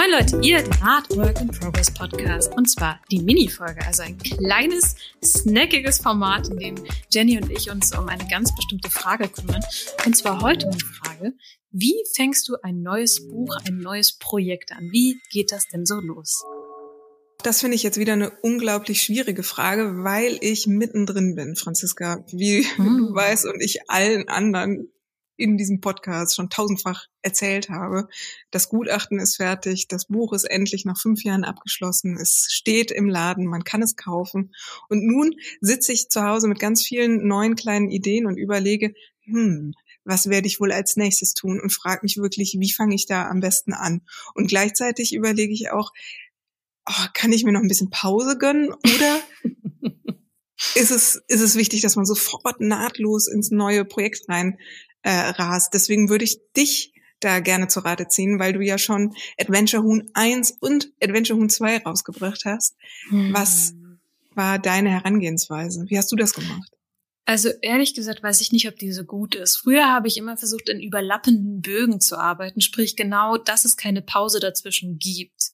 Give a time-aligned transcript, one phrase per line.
[0.00, 4.16] Moin Leute, ihr den Art Work in Progress Podcast und zwar die Mini-Folge, also ein
[4.16, 6.74] kleines, snackiges Format, in dem
[7.10, 9.60] Jenny und ich uns um eine ganz bestimmte Frage kümmern.
[10.06, 11.34] Und zwar heute um die Frage,
[11.70, 14.88] wie fängst du ein neues Buch, ein neues Projekt an?
[14.90, 16.42] Wie geht das denn so los?
[17.42, 22.64] Das finde ich jetzt wieder eine unglaublich schwierige Frage, weil ich mittendrin bin, Franziska, wie
[22.64, 22.96] hm.
[22.96, 24.88] du weißt und ich allen anderen
[25.40, 28.08] in diesem Podcast schon tausendfach erzählt habe.
[28.50, 33.08] Das Gutachten ist fertig, das Buch ist endlich nach fünf Jahren abgeschlossen, es steht im
[33.08, 34.52] Laden, man kann es kaufen.
[34.88, 39.74] Und nun sitze ich zu Hause mit ganz vielen neuen kleinen Ideen und überlege, hm,
[40.04, 43.28] was werde ich wohl als nächstes tun und frage mich wirklich, wie fange ich da
[43.28, 44.02] am besten an?
[44.34, 45.92] Und gleichzeitig überlege ich auch,
[46.88, 49.20] oh, kann ich mir noch ein bisschen Pause gönnen oder
[50.74, 54.58] ist es, ist es wichtig, dass man sofort nahtlos ins neue Projekt rein
[55.02, 55.74] äh, rast.
[55.74, 60.10] Deswegen würde ich dich da gerne zu Rate ziehen, weil du ja schon Adventure Huhn
[60.14, 62.76] 1 und Adventure Huhn 2 rausgebracht hast.
[63.08, 63.32] Hm.
[63.34, 63.74] Was
[64.34, 65.84] war deine Herangehensweise?
[65.88, 66.72] Wie hast du das gemacht?
[67.26, 69.58] Also ehrlich gesagt weiß ich nicht, ob diese gut ist.
[69.58, 74.02] Früher habe ich immer versucht, in überlappenden Bögen zu arbeiten, sprich genau, dass es keine
[74.02, 75.52] Pause dazwischen gibt.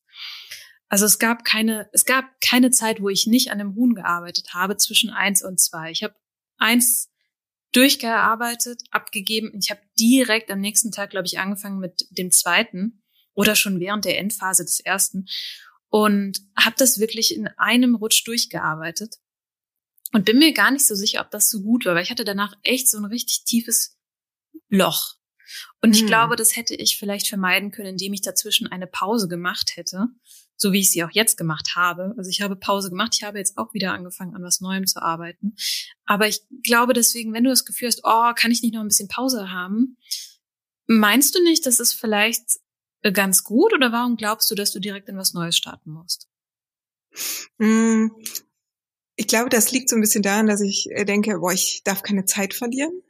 [0.88, 4.54] Also es gab keine, es gab keine Zeit, wo ich nicht an dem Huhn gearbeitet
[4.54, 5.90] habe zwischen eins und zwei.
[5.90, 6.14] Ich habe
[6.58, 7.10] eins
[7.76, 9.52] durchgearbeitet, abgegeben.
[9.60, 13.02] Ich habe direkt am nächsten Tag, glaube ich, angefangen mit dem zweiten
[13.34, 15.26] oder schon während der Endphase des ersten
[15.88, 19.16] und habe das wirklich in einem Rutsch durchgearbeitet
[20.12, 22.24] und bin mir gar nicht so sicher, ob das so gut war, weil ich hatte
[22.24, 23.98] danach echt so ein richtig tiefes
[24.68, 25.16] Loch.
[25.82, 26.06] Und ich hm.
[26.08, 30.08] glaube, das hätte ich vielleicht vermeiden können, indem ich dazwischen eine Pause gemacht hätte
[30.56, 32.14] so wie ich sie auch jetzt gemacht habe.
[32.16, 35.02] Also ich habe Pause gemacht, ich habe jetzt auch wieder angefangen, an was Neuem zu
[35.02, 35.54] arbeiten.
[36.04, 38.88] Aber ich glaube deswegen, wenn du das Gefühl hast, oh, kann ich nicht noch ein
[38.88, 39.96] bisschen Pause haben,
[40.86, 42.58] meinst du nicht, das ist vielleicht
[43.12, 46.28] ganz gut oder warum glaubst du, dass du direkt in was Neues starten musst?
[47.58, 48.10] Hm,
[49.16, 52.02] ich glaube, das liegt so ein bisschen daran, dass ich äh, denke, boah, ich darf
[52.02, 53.02] keine Zeit verlieren.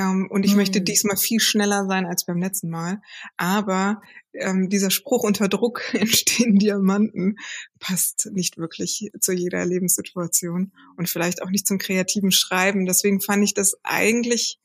[0.00, 0.58] Ähm, und ich mhm.
[0.58, 3.02] möchte diesmal viel schneller sein als beim letzten Mal.
[3.36, 4.00] Aber
[4.32, 7.36] ähm, dieser Spruch unter Druck entstehen Diamanten
[7.78, 12.86] passt nicht wirklich zu jeder Lebenssituation und vielleicht auch nicht zum kreativen Schreiben.
[12.86, 14.58] Deswegen fand ich das eigentlich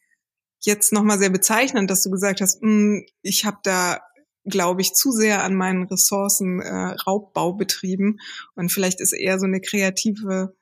[0.62, 4.02] jetzt nochmal sehr bezeichnend, dass du gesagt hast, hm, ich habe da
[4.48, 8.20] glaube ich, zu sehr an meinen Ressourcen äh, Raubbau betrieben.
[8.54, 10.56] Und vielleicht ist eher so eine kreative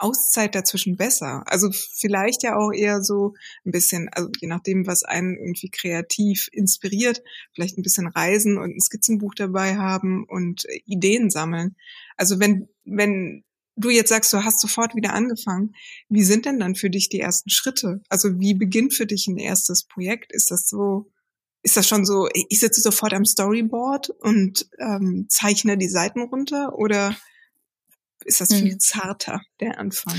[0.00, 1.42] Auszeit dazwischen besser?
[1.46, 3.34] Also vielleicht ja auch eher so
[3.64, 7.22] ein bisschen, also je nachdem, was einen irgendwie kreativ inspiriert,
[7.54, 11.76] vielleicht ein bisschen reisen und ein Skizzenbuch dabei haben und Ideen sammeln.
[12.16, 13.44] Also wenn, wenn
[13.76, 15.74] du jetzt sagst, du hast sofort wieder angefangen,
[16.08, 18.02] wie sind denn dann für dich die ersten Schritte?
[18.08, 20.32] Also wie beginnt für dich ein erstes Projekt?
[20.32, 21.10] Ist das so,
[21.62, 26.78] ist das schon so, ich sitze sofort am Storyboard und ähm, zeichne die Seiten runter
[26.78, 27.16] oder
[28.24, 28.80] ist das viel hm.
[28.80, 30.14] zarter, der Anfang.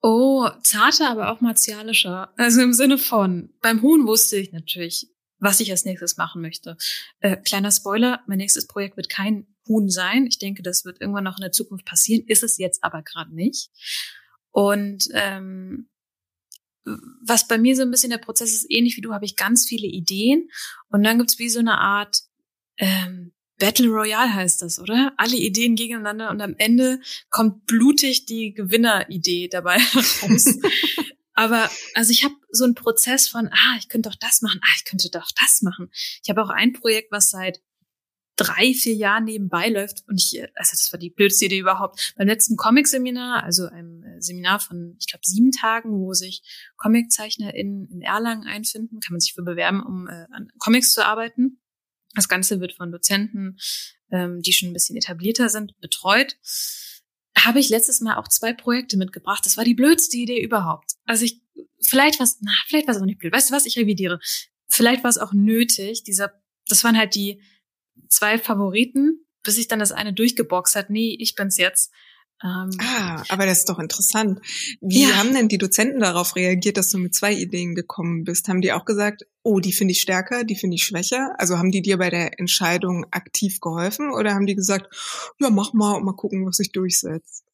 [0.00, 2.32] Oh, zarter, aber auch martialischer.
[2.36, 6.76] Also im Sinne von, beim Huhn wusste ich natürlich, was ich als nächstes machen möchte.
[7.20, 10.26] Äh, kleiner Spoiler, mein nächstes Projekt wird kein Huhn sein.
[10.26, 13.34] Ich denke, das wird irgendwann noch in der Zukunft passieren, ist es jetzt aber gerade
[13.34, 13.70] nicht.
[14.50, 15.88] Und ähm,
[17.22, 19.66] was bei mir so ein bisschen der Prozess ist, ähnlich wie du, habe ich ganz
[19.66, 20.50] viele Ideen
[20.88, 22.20] und dann gibt's wie so eine Art
[22.76, 25.12] ähm, Battle Royale heißt das, oder?
[25.16, 27.00] Alle Ideen gegeneinander und am Ende
[27.30, 29.76] kommt blutig die Gewinneridee dabei
[30.22, 30.46] raus.
[31.34, 34.74] Aber also ich habe so einen Prozess von, ah, ich könnte doch das machen, ah,
[34.76, 35.90] ich könnte doch das machen.
[36.22, 37.60] Ich habe auch ein Projekt, was seit
[38.36, 42.14] drei, vier Jahren nebenbei läuft und ich, also das war die blödste Idee überhaupt.
[42.16, 46.42] Beim letzten Comic-Seminar, also einem äh, Seminar von, ich glaube, sieben Tagen, wo sich
[46.76, 51.60] ComiczeichnerInnen in Erlangen einfinden, kann man sich für bewerben, um äh, an Comics zu arbeiten.
[52.14, 53.58] Das Ganze wird von Dozenten,
[54.10, 56.36] ähm, die schon ein bisschen etablierter sind, betreut.
[57.36, 59.44] Habe ich letztes Mal auch zwei Projekte mitgebracht.
[59.44, 60.92] Das war die blödste Idee überhaupt.
[61.04, 61.42] Also ich,
[61.80, 63.32] vielleicht was, na, vielleicht war es auch nicht blöd.
[63.32, 63.66] Weißt du was?
[63.66, 64.20] Ich revidiere.
[64.68, 66.04] Vielleicht war es auch nötig.
[66.04, 66.32] Dieser,
[66.68, 67.40] das waren halt die
[68.08, 70.90] zwei Favoriten, bis sich dann das eine durchgeboxt hat.
[70.90, 71.92] Nee, ich bin's jetzt.
[72.42, 74.40] Ähm, ah, aber das ist doch interessant.
[74.80, 75.16] Wie ja.
[75.16, 78.48] haben denn die Dozenten darauf reagiert, dass du mit zwei Ideen gekommen bist?
[78.48, 81.34] Haben die auch gesagt, oh, die finde ich stärker, die finde ich schwächer?
[81.38, 84.94] Also haben die dir bei der Entscheidung aktiv geholfen oder haben die gesagt,
[85.38, 87.44] ja, mach mal und mal gucken, was sich durchsetzt?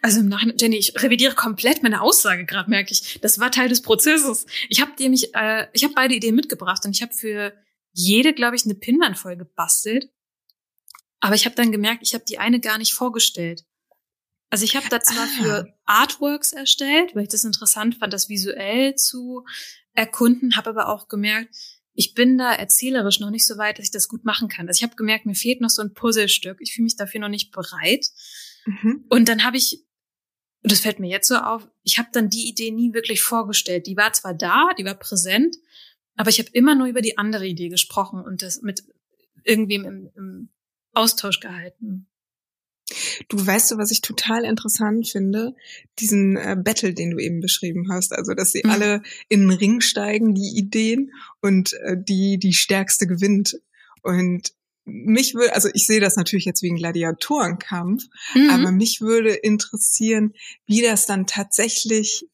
[0.00, 3.20] Also im Nachhinein, Jenny, ich revidiere komplett meine Aussage gerade, merke ich.
[3.20, 4.46] Das war Teil des Prozesses.
[4.68, 7.52] Ich habe dir mich, äh, ich habe beide Ideen mitgebracht und ich habe für
[7.92, 10.10] jede, glaube ich, eine Pinwand voll gebastelt.
[11.20, 13.64] Aber ich habe dann gemerkt, ich habe die eine gar nicht vorgestellt.
[14.50, 15.42] Also ich habe da zwar ah.
[15.42, 19.44] für Artworks erstellt, weil ich das interessant fand, das visuell zu
[19.92, 21.54] erkunden, habe aber auch gemerkt,
[21.94, 24.68] ich bin da erzählerisch noch nicht so weit, dass ich das gut machen kann.
[24.68, 26.58] Also ich habe gemerkt, mir fehlt noch so ein Puzzlestück.
[26.60, 28.06] Ich fühle mich dafür noch nicht bereit.
[28.66, 29.04] Mhm.
[29.08, 29.84] Und dann habe ich,
[30.62, 33.88] und das fällt mir jetzt so auf, ich habe dann die Idee nie wirklich vorgestellt.
[33.88, 35.56] Die war zwar da, die war präsent,
[36.14, 38.84] aber ich habe immer nur über die andere Idee gesprochen und das mit
[39.42, 40.48] irgendwem im, im
[40.92, 42.06] Austausch gehalten.
[43.28, 45.54] Du weißt du, was ich total interessant finde?
[45.98, 48.12] Diesen äh, Battle, den du eben beschrieben hast.
[48.12, 48.70] Also, dass sie mhm.
[48.70, 53.60] alle in den Ring steigen, die Ideen, und äh, die, die stärkste gewinnt.
[54.02, 54.52] Und
[54.84, 58.04] mich würde, also ich sehe das natürlich jetzt wegen Gladiatorenkampf,
[58.34, 58.50] mhm.
[58.50, 60.32] aber mich würde interessieren,
[60.66, 62.26] wie das dann tatsächlich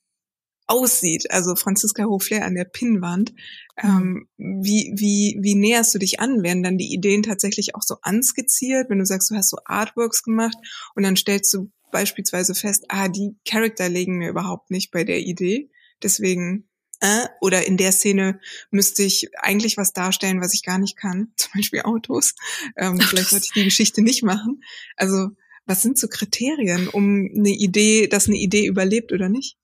[0.66, 1.30] aussieht.
[1.30, 3.34] Also Franziska Hofler an der Pinnwand.
[3.82, 6.42] Ähm, wie, wie, wie näherst du dich an?
[6.42, 10.22] Werden dann die Ideen tatsächlich auch so anskizziert, wenn du sagst, du hast so Artworks
[10.22, 10.56] gemacht
[10.94, 15.20] und dann stellst du beispielsweise fest, ah, die Charakter legen mir überhaupt nicht bei der
[15.20, 15.70] Idee.
[16.02, 16.68] Deswegen,
[17.00, 18.40] äh, oder in der Szene
[18.70, 21.32] müsste ich eigentlich was darstellen, was ich gar nicht kann.
[21.36, 22.34] Zum Beispiel Autos.
[22.76, 24.62] Ähm, vielleicht sollte ich die Geschichte nicht machen.
[24.96, 25.30] Also,
[25.66, 29.56] was sind so Kriterien, um eine Idee, dass eine Idee überlebt oder nicht?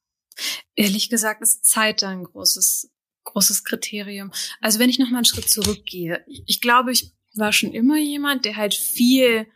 [0.74, 2.90] Ehrlich gesagt ist Zeit da ein großes,
[3.24, 4.32] großes Kriterium.
[4.60, 8.44] Also wenn ich noch mal einen Schritt zurückgehe, ich glaube, ich war schon immer jemand,
[8.44, 9.46] der halt viel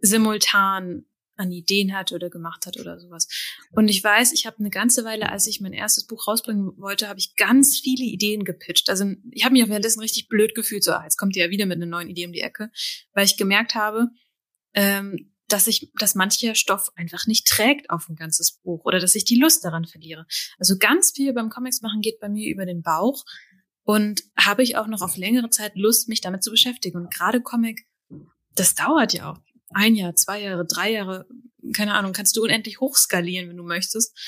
[0.00, 1.04] simultan
[1.36, 3.28] an Ideen hatte oder gemacht hat oder sowas.
[3.72, 7.08] Und ich weiß, ich habe eine ganze Weile, als ich mein erstes Buch rausbringen wollte,
[7.08, 8.88] habe ich ganz viele Ideen gepitcht.
[8.88, 11.66] Also ich habe mich währenddessen richtig blöd gefühlt, so ah, jetzt kommt ihr ja wieder
[11.66, 12.70] mit einer neuen Idee um die Ecke,
[13.14, 14.10] weil ich gemerkt habe,
[14.74, 19.14] ähm, dass ich, dass mancher Stoff einfach nicht trägt auf ein ganzes Buch oder dass
[19.14, 20.26] ich die Lust daran verliere.
[20.58, 23.24] Also ganz viel beim Comics machen geht bei mir über den Bauch
[23.84, 26.98] und habe ich auch noch auf längere Zeit Lust, mich damit zu beschäftigen.
[26.98, 27.86] Und gerade Comic,
[28.56, 29.38] das dauert ja auch
[29.70, 31.28] ein Jahr, zwei Jahre, drei Jahre,
[31.72, 34.18] keine Ahnung, kannst du unendlich hochskalieren, wenn du möchtest.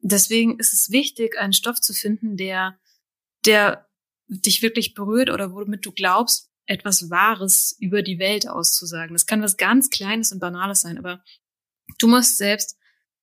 [0.00, 2.78] Deswegen ist es wichtig, einen Stoff zu finden, der,
[3.44, 3.88] der
[4.28, 9.14] dich wirklich berührt oder womit du glaubst, etwas Wahres über die Welt auszusagen.
[9.14, 11.24] Das kann was ganz Kleines und Banales sein, aber
[11.98, 12.76] du musst selbst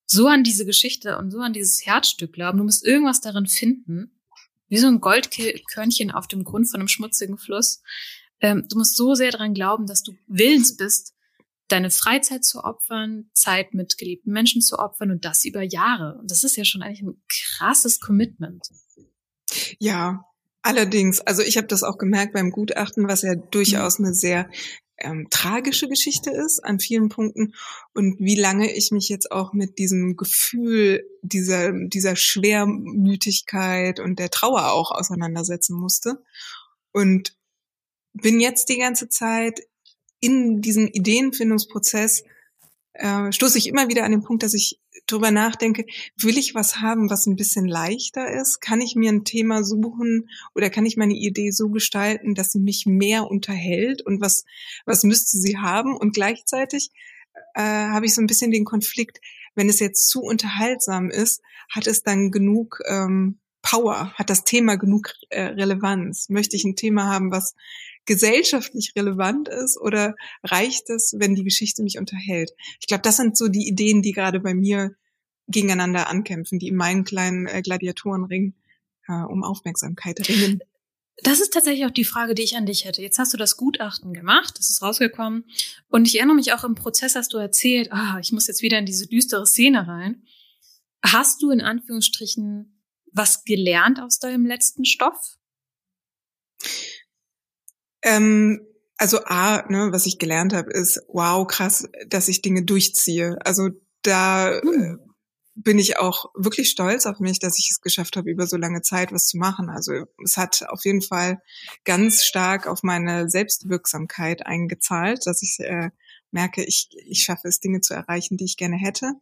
[0.08, 2.58] so an diese Geschichte und so an dieses Herzstück glauben.
[2.58, 4.20] Du musst irgendwas darin finden,
[4.68, 7.82] wie so ein Goldkörnchen auf dem Grund von einem schmutzigen Fluss.
[8.42, 11.14] Ähm, du musst so sehr daran glauben, dass du willens bist,
[11.68, 16.18] deine Freizeit zu opfern, Zeit mit geliebten Menschen zu opfern und das über Jahre.
[16.20, 18.68] Und das ist ja schon eigentlich ein krasses Commitment.
[19.80, 20.26] Ja,
[20.66, 24.50] Allerdings, also ich habe das auch gemerkt beim Gutachten, was ja durchaus eine sehr
[24.98, 27.54] ähm, tragische Geschichte ist an vielen Punkten
[27.94, 34.32] und wie lange ich mich jetzt auch mit diesem Gefühl dieser, dieser Schwermütigkeit und der
[34.32, 36.24] Trauer auch auseinandersetzen musste.
[36.92, 37.38] Und
[38.14, 39.60] bin jetzt die ganze Zeit
[40.20, 42.24] in diesem Ideenfindungsprozess,
[42.96, 45.86] äh, stoße ich immer wieder an den Punkt, dass ich drüber nachdenke,
[46.18, 48.60] will ich was haben, was ein bisschen leichter ist?
[48.60, 52.60] Kann ich mir ein Thema suchen oder kann ich meine Idee so gestalten, dass sie
[52.60, 54.46] mich mehr unterhält und was,
[54.86, 55.96] was müsste sie haben?
[55.96, 56.92] Und gleichzeitig
[57.54, 59.20] äh, habe ich so ein bisschen den Konflikt,
[59.54, 64.14] wenn es jetzt zu unterhaltsam ist, hat es dann genug ähm, Power?
[64.14, 66.30] Hat das Thema genug äh, Relevanz?
[66.30, 67.56] Möchte ich ein Thema haben, was
[68.06, 72.52] gesellschaftlich relevant ist oder reicht es, wenn die Geschichte mich unterhält?
[72.80, 74.96] Ich glaube, das sind so die Ideen, die gerade bei mir
[75.48, 78.56] gegeneinander ankämpfen, die in meinen kleinen äh, Gladiatorenring
[79.08, 80.60] äh, um Aufmerksamkeit ringen.
[81.24, 83.02] Das ist tatsächlich auch die Frage, die ich an dich hätte.
[83.02, 85.46] Jetzt hast du das Gutachten gemacht, das ist rausgekommen.
[85.88, 88.80] Und ich erinnere mich auch im Prozess, hast du erzählt, ah, ich muss jetzt wieder
[88.80, 90.24] in diese düstere Szene rein.
[91.04, 92.82] Hast du in Anführungsstrichen
[93.14, 95.38] was gelernt aus deinem letzten Stoff?
[98.06, 98.62] Ähm,
[98.98, 103.38] also A, ne, was ich gelernt habe, ist, wow, krass, dass ich Dinge durchziehe.
[103.44, 103.72] Also
[104.04, 105.00] da hm.
[105.56, 108.82] bin ich auch wirklich stolz auf mich, dass ich es geschafft habe, über so lange
[108.82, 109.70] Zeit was zu machen.
[109.70, 111.42] Also es hat auf jeden Fall
[111.84, 115.90] ganz stark auf meine Selbstwirksamkeit eingezahlt, dass ich äh,
[116.32, 119.14] merke, ich, ich schaffe es, Dinge zu erreichen, die ich gerne hätte.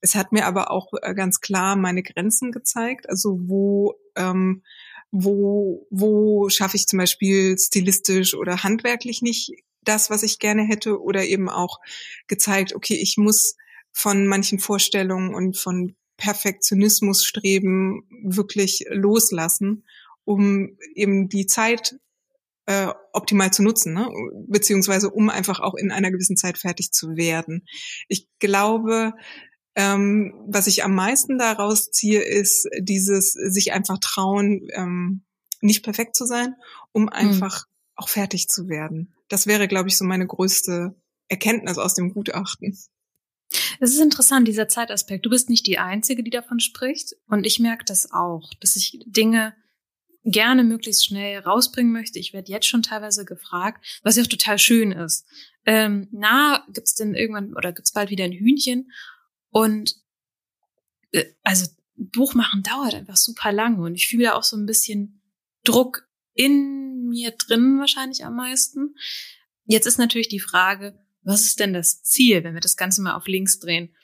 [0.00, 4.62] Es hat mir aber auch äh, ganz klar meine Grenzen gezeigt, also wo ähm,
[5.10, 11.00] wo, wo schaffe ich zum Beispiel stilistisch oder handwerklich nicht das, was ich gerne hätte,
[11.00, 11.80] oder eben auch
[12.26, 13.56] gezeigt, okay, ich muss
[13.92, 19.84] von manchen Vorstellungen und von Perfektionismus streben wirklich loslassen,
[20.24, 21.96] um eben die Zeit
[22.66, 24.10] äh, optimal zu nutzen, ne?
[24.46, 27.66] beziehungsweise um einfach auch in einer gewissen Zeit fertig zu werden.
[28.08, 29.14] Ich glaube,
[29.78, 35.22] ähm, was ich am meisten daraus ziehe, ist dieses sich einfach trauen, ähm,
[35.60, 36.56] nicht perfekt zu sein,
[36.90, 37.08] um hm.
[37.10, 37.72] einfach mhm.
[37.94, 39.14] auch fertig zu werden.
[39.28, 40.96] Das wäre, glaube ich, so meine größte
[41.28, 42.76] Erkenntnis aus dem Gutachten.
[43.78, 45.24] Es ist interessant, dieser Zeitaspekt.
[45.24, 47.14] Du bist nicht die Einzige, die davon spricht.
[47.28, 49.54] Und ich merke das auch, dass ich Dinge
[50.24, 52.18] gerne möglichst schnell rausbringen möchte.
[52.18, 55.24] Ich werde jetzt schon teilweise gefragt, was ja auch total schön ist.
[55.64, 58.90] Ähm, na, gibt's denn irgendwann oder gibt's bald wieder ein Hühnchen?
[59.50, 59.96] Und
[61.12, 64.66] äh, also Buch machen dauert einfach super lange und ich fühle da auch so ein
[64.66, 65.20] bisschen
[65.64, 68.94] Druck in mir drin wahrscheinlich am meisten.
[69.64, 73.16] Jetzt ist natürlich die Frage, was ist denn das Ziel, wenn wir das Ganze mal
[73.16, 73.94] auf links drehen?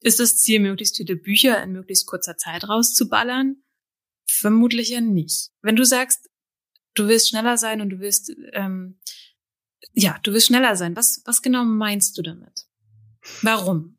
[0.00, 3.62] Ist das Ziel, möglichst viele Bücher in möglichst kurzer Zeit rauszuballern?
[4.26, 5.50] Vermutlich ja nicht.
[5.60, 6.28] Wenn du sagst,
[6.94, 8.98] du willst schneller sein und du willst, ähm,
[9.92, 12.66] ja, du willst schneller sein, was, was genau meinst du damit?
[13.42, 13.98] Warum?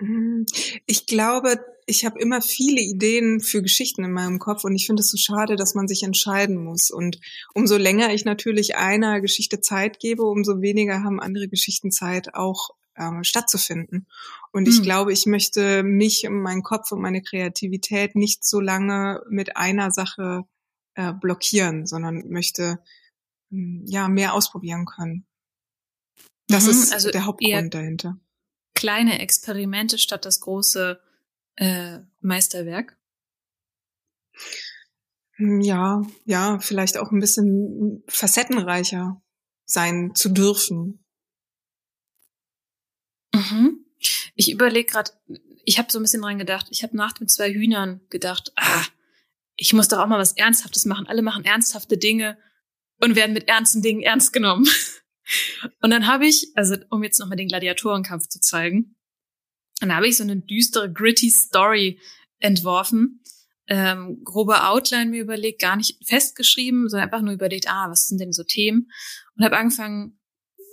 [0.00, 0.46] Hm,
[0.86, 5.00] ich glaube, ich habe immer viele Ideen für Geschichten in meinem Kopf und ich finde
[5.00, 6.90] es so schade, dass man sich entscheiden muss.
[6.90, 7.20] Und
[7.54, 12.70] umso länger ich natürlich einer Geschichte Zeit gebe, umso weniger haben andere Geschichten Zeit, auch
[12.96, 14.06] ähm, stattzufinden.
[14.52, 14.84] Und ich mhm.
[14.84, 19.90] glaube, ich möchte mich und meinen Kopf und meine Kreativität nicht so lange mit einer
[19.90, 20.44] Sache
[20.94, 22.78] äh, blockieren, sondern möchte
[23.50, 25.26] hm, ja mehr ausprobieren können.
[26.48, 28.18] Das mhm, ist also der Hauptgrund dahinter.
[28.80, 30.98] Kleine Experimente statt das große
[31.56, 32.96] äh, Meisterwerk.
[35.32, 39.20] Hm, ja, ja, vielleicht auch ein bisschen facettenreicher
[39.66, 41.04] sein zu dürfen.
[43.34, 43.84] Mhm.
[44.34, 45.10] Ich überlege gerade,
[45.66, 48.84] ich habe so ein bisschen dran gedacht, ich habe Nacht mit zwei Hühnern gedacht, ah,
[49.56, 51.06] ich muss doch auch mal was Ernsthaftes machen.
[51.06, 52.38] Alle machen ernsthafte Dinge
[52.98, 54.66] und werden mit ernsten Dingen ernst genommen.
[55.80, 58.96] Und dann habe ich, also um jetzt nochmal den Gladiatorenkampf zu zeigen,
[59.80, 62.00] dann habe ich so eine düstere, gritty Story
[62.38, 63.22] entworfen,
[63.66, 68.20] ähm, grobe Outline mir überlegt, gar nicht festgeschrieben, sondern einfach nur überlegt, ah, was sind
[68.20, 68.90] denn so Themen?
[69.36, 70.18] Und habe angefangen,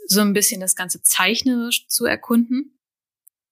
[0.07, 2.79] so ein bisschen das Ganze zeichnerisch zu erkunden.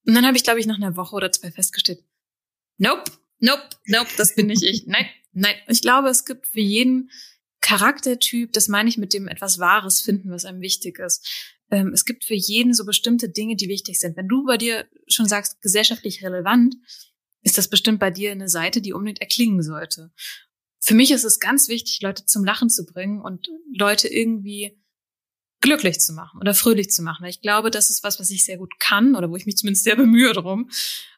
[0.06, 2.04] Und dann habe ich, glaube ich, nach einer Woche oder zwei festgestellt,
[2.78, 4.86] nope, nope, nope, das bin nicht ich.
[4.88, 5.56] Nein, nein.
[5.68, 7.12] Ich glaube, es gibt für jeden
[7.66, 11.28] Charaktertyp, das meine ich mit dem etwas Wahres finden, was einem wichtig ist.
[11.72, 14.16] Ähm, es gibt für jeden so bestimmte Dinge, die wichtig sind.
[14.16, 16.76] Wenn du bei dir schon sagst, gesellschaftlich relevant,
[17.42, 20.12] ist das bestimmt bei dir eine Seite, die unbedingt erklingen sollte.
[20.80, 24.80] Für mich ist es ganz wichtig, Leute zum Lachen zu bringen und Leute irgendwie
[25.60, 27.26] glücklich zu machen oder fröhlich zu machen.
[27.26, 29.86] Ich glaube, das ist was, was ich sehr gut kann oder wo ich mich zumindest
[29.86, 30.70] sehr bemühe drum.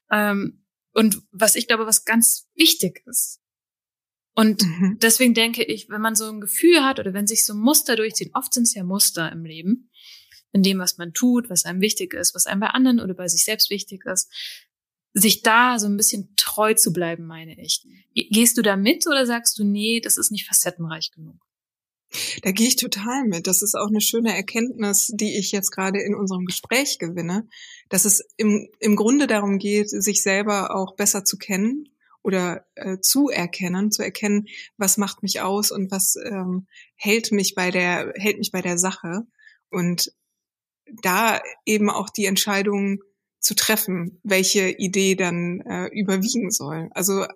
[0.09, 0.63] Ähm,
[0.93, 3.41] und was ich glaube, was ganz wichtig ist.
[4.37, 4.99] Und mhm.
[5.01, 8.29] deswegen denke ich, wenn man so ein Gefühl hat oder wenn sich so Muster durchziehen,
[8.35, 9.89] oft sind es ja Muster im Leben,
[10.51, 13.27] in dem, was man tut, was einem wichtig ist, was einem bei anderen oder bei
[13.27, 14.29] sich selbst wichtig ist,
[15.13, 17.83] sich da so ein bisschen treu zu bleiben, meine ich.
[18.13, 21.37] Gehst du da mit oder sagst du, nee, das ist nicht facettenreich genug?
[22.43, 23.47] Da gehe ich total mit.
[23.47, 27.49] Das ist auch eine schöne Erkenntnis, die ich jetzt gerade in unserem Gespräch gewinne,
[27.89, 31.89] dass es im, im Grunde darum geht, sich selber auch besser zu kennen
[32.23, 34.47] oder äh, zu erkennen, zu erkennen,
[34.77, 38.77] was macht mich aus und was ähm, hält mich bei der hält mich bei der
[38.77, 39.23] Sache
[39.69, 40.11] und
[41.01, 42.99] da eben auch die Entscheidung
[43.39, 46.89] zu treffen, welche Idee dann äh, überwiegen soll.
[46.91, 47.27] Also äh,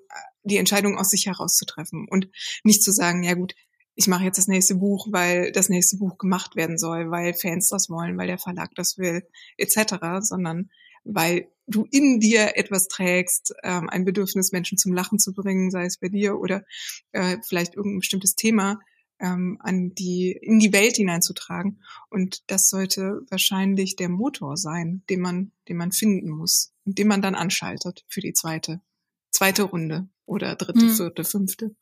[0.43, 2.29] die Entscheidung aus sich heraus zu treffen und
[2.63, 3.53] nicht zu sagen, ja gut,
[3.95, 7.69] ich mache jetzt das nächste Buch, weil das nächste Buch gemacht werden soll, weil Fans
[7.69, 10.69] das wollen, weil der Verlag das will, etc., sondern
[11.03, 15.85] weil du in dir etwas trägst, ähm, ein Bedürfnis, Menschen zum Lachen zu bringen, sei
[15.85, 16.63] es bei dir oder
[17.11, 18.79] äh, vielleicht irgendein bestimmtes Thema
[19.21, 21.81] ähm, an die in die Welt hineinzutragen.
[22.09, 27.07] Und das sollte wahrscheinlich der Motor sein, den man, den man finden muss und den
[27.07, 28.81] man dann anschaltet für die zweite,
[29.29, 30.95] zweite Runde oder dritte, hm.
[30.95, 31.75] vierte, fünfte.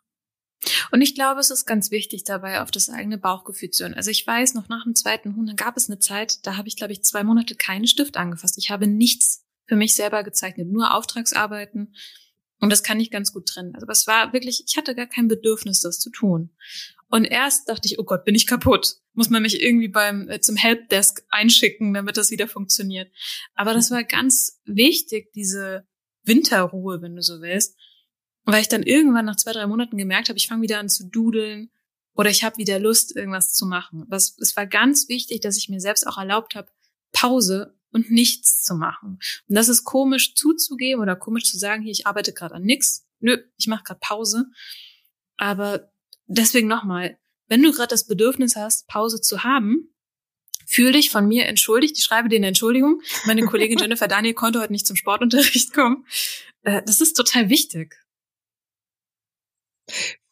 [0.91, 3.93] Und ich glaube, es ist ganz wichtig, dabei auf das eigene Bauchgefühl zu hören.
[3.93, 6.67] Also ich weiß, noch nach dem zweiten Huhn, dann gab es eine Zeit, da habe
[6.67, 8.57] ich, glaube ich, zwei Monate keinen Stift angefasst.
[8.57, 11.95] Ich habe nichts für mich selber gezeichnet, nur Auftragsarbeiten.
[12.59, 13.73] Und das kann ich ganz gut trennen.
[13.73, 16.49] Also es war wirklich, ich hatte gar kein Bedürfnis, das zu tun.
[17.09, 18.97] Und erst dachte ich, oh Gott, bin ich kaputt.
[19.13, 23.11] Muss man mich irgendwie beim äh, zum Helpdesk einschicken, damit das wieder funktioniert.
[23.55, 25.87] Aber das war ganz wichtig, diese
[26.23, 27.77] Winterruhe, wenn du so willst,
[28.45, 31.07] weil ich dann irgendwann nach zwei, drei Monaten gemerkt habe, ich fange wieder an zu
[31.07, 31.71] dudeln
[32.13, 34.05] oder ich habe wieder Lust, irgendwas zu machen.
[34.09, 36.69] Das, es war ganz wichtig, dass ich mir selbst auch erlaubt habe,
[37.11, 39.19] Pause und nichts zu machen.
[39.47, 43.07] Und das ist komisch zuzugeben oder komisch zu sagen, hier, ich arbeite gerade an nichts.
[43.19, 44.45] Nö, ich mache gerade Pause.
[45.37, 45.91] Aber
[46.27, 47.17] deswegen nochmal,
[47.47, 49.93] wenn du gerade das Bedürfnis hast, Pause zu haben,
[50.65, 51.97] fühl dich von mir entschuldigt.
[51.97, 53.01] Ich schreibe dir eine Entschuldigung.
[53.25, 56.05] Meine Kollegin Jennifer Daniel konnte heute nicht zum Sportunterricht kommen.
[56.61, 57.95] Äh, das ist total wichtig.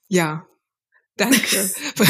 [0.07, 0.47] Ja,
[1.15, 1.69] danke.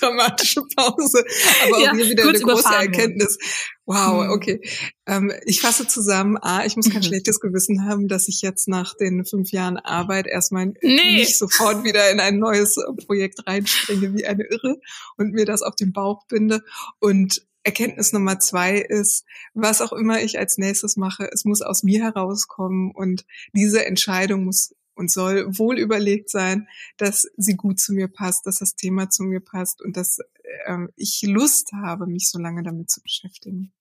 [0.00, 1.24] dramatische Pause,
[1.64, 3.38] aber auch ja, hier wieder eine große Erkenntnis.
[3.86, 4.30] Wow, mhm.
[4.30, 4.60] okay.
[5.06, 7.06] Ähm, ich fasse zusammen, A, ich muss kein mhm.
[7.06, 11.16] schlechtes Gewissen haben, dass ich jetzt nach den fünf Jahren Arbeit erstmal nee.
[11.16, 14.80] nicht sofort wieder in ein neues Projekt reinspringe wie eine Irre
[15.16, 16.62] und mir das auf den Bauch binde.
[16.98, 21.82] Und Erkenntnis Nummer zwei ist, was auch immer ich als nächstes mache, es muss aus
[21.82, 27.94] mir herauskommen und diese Entscheidung muss und soll wohl überlegt sein, dass sie gut zu
[27.94, 30.18] mir passt, dass das Thema zu mir passt und dass
[30.66, 33.72] äh, ich Lust habe, mich so lange damit zu beschäftigen.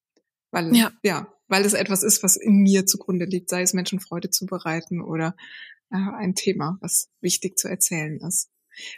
[0.50, 0.94] Weil, ja.
[1.04, 4.46] ja, weil es etwas ist, was in mir zugrunde liegt, sei es Menschen Freude zu
[4.46, 5.36] bereiten oder
[5.92, 8.50] äh, ein Thema, was wichtig zu erzählen ist.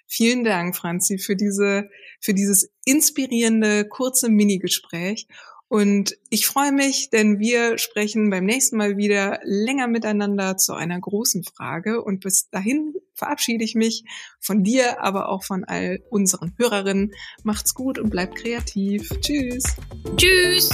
[0.05, 5.27] Vielen Dank, Franzi, für diese, für dieses inspirierende, kurze Minigespräch.
[5.71, 10.99] Und ich freue mich, denn wir sprechen beim nächsten Mal wieder länger miteinander zu einer
[10.99, 12.03] großen Frage.
[12.03, 14.03] Und bis dahin verabschiede ich mich
[14.41, 17.13] von dir, aber auch von all unseren Hörerinnen.
[17.43, 19.07] Macht's gut und bleibt kreativ.
[19.21, 19.63] Tschüss.
[20.17, 20.71] Tschüss.